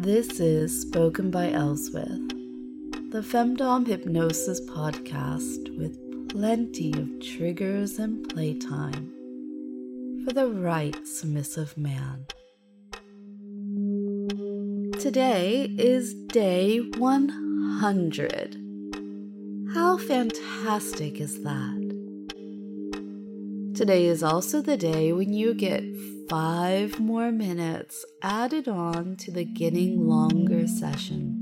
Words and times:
This 0.00 0.38
is 0.38 0.82
Spoken 0.82 1.32
by 1.32 1.48
Elswith, 1.50 2.30
the 3.10 3.20
Femdom 3.20 3.84
Hypnosis 3.84 4.60
podcast 4.60 5.76
with 5.76 5.98
plenty 6.28 6.92
of 6.92 7.20
triggers 7.20 7.98
and 7.98 8.28
playtime 8.28 9.12
for 10.24 10.32
the 10.32 10.46
right 10.46 10.96
submissive 11.04 11.76
man. 11.76 12.26
Today 15.00 15.64
is 15.76 16.14
day 16.14 16.78
100. 16.78 18.56
How 19.74 19.98
fantastic 19.98 21.20
is 21.20 21.42
that? 21.42 21.87
Today 23.78 24.06
is 24.06 24.24
also 24.24 24.60
the 24.60 24.76
day 24.76 25.12
when 25.12 25.32
you 25.32 25.54
get 25.54 25.84
five 26.28 26.98
more 26.98 27.30
minutes 27.30 28.04
added 28.22 28.66
on 28.66 29.14
to 29.18 29.30
the 29.30 29.44
getting 29.44 30.04
longer 30.08 30.66
session. 30.66 31.38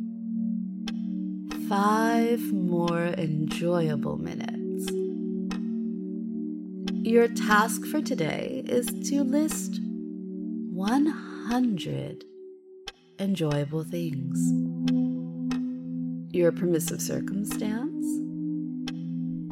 Five 1.66 2.52
more 2.52 3.06
enjoyable 3.06 4.18
minutes. 4.18 4.92
Your 7.09 7.28
task 7.28 7.86
for 7.86 8.02
today 8.02 8.62
is 8.66 8.84
to 9.09 9.24
list 9.24 9.80
100 10.74 12.23
enjoyable 13.18 13.82
things. 13.82 14.38
Your 16.34 16.52
permissive 16.52 17.00
circumstance? 17.00 18.04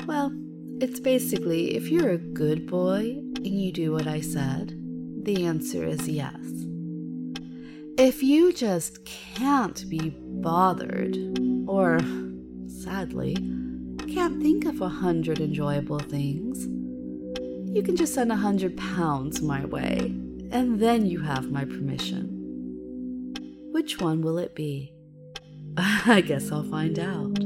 Well, 0.07 0.35
it's 0.85 1.01
basically 1.01 1.75
if 1.75 1.89
you're 1.89 2.11
a 2.11 2.19
good 2.19 2.67
boy 2.67 3.01
and 3.37 3.47
you 3.47 3.73
do 3.73 3.91
what 3.91 4.07
I 4.07 4.21
said, 4.21 4.75
the 5.25 5.47
answer 5.47 5.83
is 5.83 6.07
yes. 6.07 6.37
If 7.97 8.23
you 8.23 8.53
just 8.53 9.03
can't 9.07 9.89
be 9.89 10.11
bothered, 10.11 11.17
or 11.67 12.01
sadly, 12.67 13.35
can't 14.13 14.43
think 14.43 14.67
of 14.67 14.83
a 14.83 14.89
hundred 14.91 15.41
enjoyable 15.41 16.01
things, 16.01 16.67
you 17.75 17.83
can 17.83 17.97
just 17.97 18.13
send 18.13 18.31
a 18.31 18.37
hundred 18.37 18.77
pounds 18.77 19.41
my 19.41 19.65
way, 19.65 19.97
and 20.51 20.79
then 20.79 21.07
you 21.07 21.23
have 21.23 21.51
my 21.51 21.65
permission. 21.65 23.33
Which 23.73 24.03
one 24.03 24.21
will 24.21 24.37
it 24.37 24.55
be? 24.55 24.93
I 25.79 26.21
guess 26.21 26.53
I'll 26.53 26.63
find 26.63 26.99
out. 26.99 27.44